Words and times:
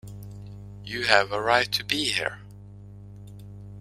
You 0.83 1.03
have 1.03 1.31
a 1.31 1.39
right 1.39 1.71
to 1.73 1.83
be 1.83 2.05
here. 2.05 2.39